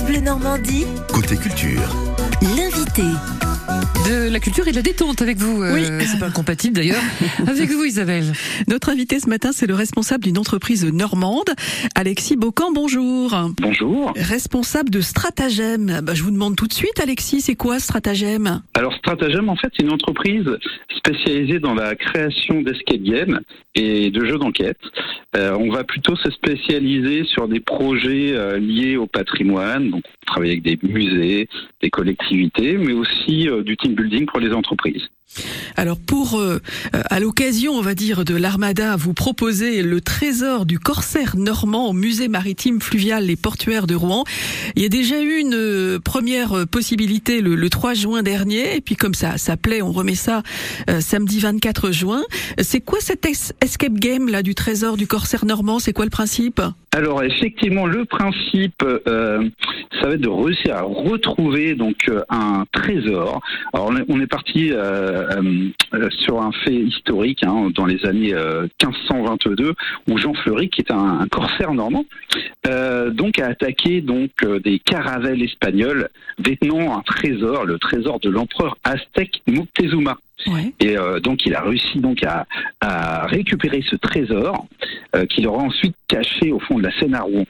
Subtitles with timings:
[0.00, 1.94] France Bleu Normandie, Côté culture.
[2.56, 3.02] l'invité.
[4.08, 5.62] De la culture et de la détente avec vous.
[5.62, 6.06] euh, Oui.
[6.06, 7.02] C'est pas incompatible d'ailleurs.
[7.46, 8.32] avec vous, Isabelle.
[8.66, 11.50] Notre invité ce matin, c'est le responsable d'une entreprise normande,
[11.94, 13.36] Alexis Bocan, bonjour.
[13.60, 14.12] Bonjour.
[14.16, 16.00] Responsable de Stratagème.
[16.02, 19.68] Bah, je vous demande tout de suite, Alexis, c'est quoi Stratagème Alors Stratagem, en fait,
[19.76, 20.46] c'est une entreprise
[20.96, 23.40] spécialisée dans la création d'escape games
[23.74, 24.78] et de jeux d'enquête.
[25.36, 30.26] Euh, on va plutôt se spécialiser sur des projets euh, liés au patrimoine, donc on
[30.26, 31.48] travaille avec des musées,
[31.80, 35.02] des collectivités, mais aussi euh, du team building pour les entreprises.
[35.76, 36.42] Alors pour,
[36.92, 41.92] à l'occasion, on va dire, de l'Armada, vous proposez le trésor du corsaire normand au
[41.92, 44.24] musée maritime fluvial et portuaire de Rouen.
[44.74, 48.96] Il y a déjà eu une première possibilité le, le 3 juin dernier, et puis
[48.96, 50.42] comme ça, ça plaît, on remet ça
[50.98, 52.22] samedi 24 juin.
[52.60, 56.10] C'est quoi cet es- escape game là du trésor du corsaire normand C'est quoi le
[56.10, 56.60] principe?
[56.92, 59.48] Alors effectivement, le principe, euh,
[60.00, 63.40] ça va être de réussir à retrouver donc euh, un trésor.
[63.72, 65.70] Alors on est, parti euh,
[66.10, 69.74] sur un fait historique hein, dans les années euh, 1522
[70.08, 72.04] où Jean Fleury, qui est un, corsaire normand,
[73.12, 74.30] donc a attaqué donc
[74.64, 80.18] des caravelles espagnoles détenant un trésor, le trésor de l'empereur aztèque Moctezuma.
[80.80, 82.46] Et euh, donc il a réussi donc à,
[82.80, 84.66] à récupérer ce trésor
[85.14, 87.44] euh, qu'il aura ensuite caché au fond de la Seine à Rouen.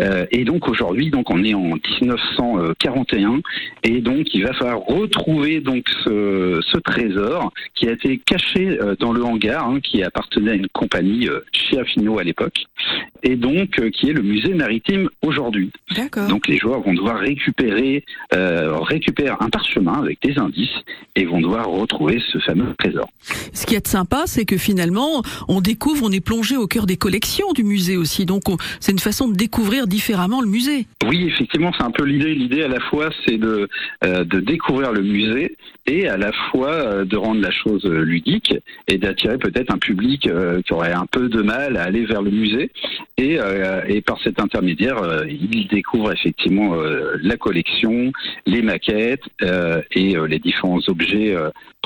[0.00, 3.40] Euh, et donc aujourd'hui, donc on est en 1941,
[3.82, 8.94] et donc il va falloir retrouver donc ce, ce trésor qui a été caché euh,
[8.98, 12.66] dans le hangar, hein, qui appartenait à une compagnie euh, Chiafino à l'époque,
[13.22, 15.70] et donc qui est le musée maritime aujourd'hui.
[15.94, 16.28] D'accord.
[16.28, 20.68] Donc les joueurs vont devoir récupérer, euh, récupérer un parchemin avec des indices
[21.14, 23.08] et vont devoir retrouver ce fameux trésor.
[23.56, 26.98] Ce qui est sympa, c'est que finalement, on découvre, on est plongé au cœur des
[26.98, 28.26] collections du musée aussi.
[28.26, 30.86] Donc, on- c'est une façon de découvrir différemment le musée.
[31.08, 32.34] Oui, effectivement, c'est un peu l'idée.
[32.34, 33.66] L'idée à la fois, c'est de,
[34.04, 38.02] euh, de découvrir le musée et à la fois euh, de rendre la chose euh,
[38.02, 38.52] ludique
[38.88, 40.28] et d'attirer peut-être un public
[40.66, 42.70] qui aurait un peu de mal à aller vers le musée.
[43.16, 43.38] Et,
[43.88, 46.74] et par cet intermédiaire, il découvre effectivement
[47.22, 48.12] la collection,
[48.44, 51.34] les maquettes et les différents objets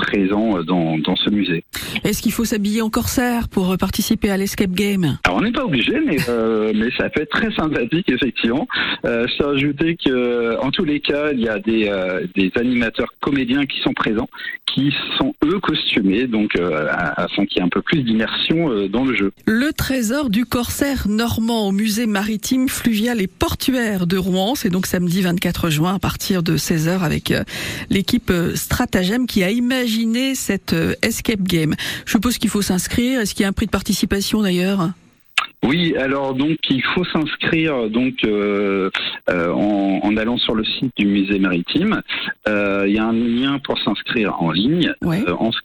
[0.00, 1.64] euh, présents euh, dans, dans ce musée.
[2.04, 5.18] Est-ce qu'il faut s'habiller en corsaire pour euh, participer à l'escape game?
[5.24, 8.66] Alors on n'est pas obligé, mais euh, mais ça peut être très sympathique effectivement.
[9.04, 13.14] Euh, à ajouter que en tous les cas, il y a des euh, des animateurs
[13.20, 14.28] comédiens qui sont présents,
[14.74, 16.86] qui sont eux costumés, donc euh,
[17.16, 19.32] afin qu'il y ait un peu plus d'immersion euh, dans le jeu.
[19.46, 24.54] Le trésor du corsaire normand au musée maritime, fluvial et portuaire de Rouen.
[24.54, 27.42] C'est donc samedi 24 juin à partir de 16h avec euh,
[27.88, 29.89] l'équipe euh, Stratagem qui a imaginé
[30.34, 31.74] cette euh, escape game.
[32.06, 33.20] Je suppose qu'il faut s'inscrire.
[33.20, 34.90] Est-ce qu'il y a un prix de participation d'ailleurs?
[35.62, 38.88] Oui, alors donc il faut s'inscrire donc euh,
[39.28, 42.00] euh, en, en allant sur le site du musée maritime.
[42.48, 44.94] Euh, il y a un lien pour s'inscrire en ligne.
[45.02, 45.22] Ouais.
[45.30, 45.58] En ce